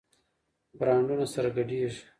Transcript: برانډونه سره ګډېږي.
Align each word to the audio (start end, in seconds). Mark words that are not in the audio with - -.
برانډونه 0.77 1.25
سره 1.33 1.49
ګډېږي. 1.57 2.01